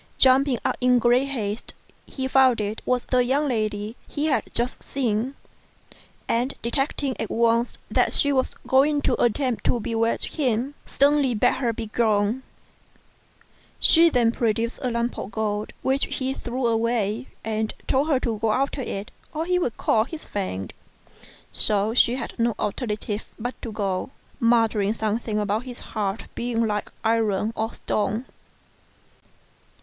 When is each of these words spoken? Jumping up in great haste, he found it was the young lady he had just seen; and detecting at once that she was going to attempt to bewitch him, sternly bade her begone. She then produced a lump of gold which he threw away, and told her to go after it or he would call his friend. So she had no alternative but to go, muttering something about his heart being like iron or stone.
Jumping 0.17 0.57
up 0.65 0.75
in 0.81 0.97
great 0.97 1.27
haste, 1.27 1.75
he 2.07 2.27
found 2.27 2.59
it 2.59 2.81
was 2.87 3.05
the 3.05 3.23
young 3.23 3.47
lady 3.47 3.95
he 4.07 4.25
had 4.25 4.41
just 4.51 4.81
seen; 4.81 5.35
and 6.27 6.55
detecting 6.63 7.15
at 7.21 7.29
once 7.29 7.77
that 7.91 8.11
she 8.11 8.33
was 8.33 8.55
going 8.65 8.99
to 9.03 9.13
attempt 9.21 9.63
to 9.63 9.79
bewitch 9.79 10.25
him, 10.37 10.73
sternly 10.87 11.35
bade 11.35 11.53
her 11.57 11.71
begone. 11.71 12.41
She 13.79 14.09
then 14.09 14.31
produced 14.31 14.79
a 14.81 14.89
lump 14.89 15.19
of 15.19 15.29
gold 15.29 15.71
which 15.83 16.05
he 16.05 16.33
threw 16.33 16.65
away, 16.65 17.27
and 17.43 17.71
told 17.85 18.07
her 18.07 18.19
to 18.21 18.39
go 18.39 18.53
after 18.53 18.81
it 18.81 19.11
or 19.35 19.45
he 19.45 19.59
would 19.59 19.77
call 19.77 20.05
his 20.05 20.25
friend. 20.25 20.73
So 21.53 21.93
she 21.93 22.15
had 22.15 22.39
no 22.39 22.55
alternative 22.57 23.27
but 23.37 23.53
to 23.61 23.71
go, 23.71 24.09
muttering 24.39 24.95
something 24.95 25.37
about 25.37 25.65
his 25.65 25.81
heart 25.93 26.25
being 26.33 26.65
like 26.65 26.91
iron 27.03 27.53
or 27.55 27.71
stone. 27.73 28.25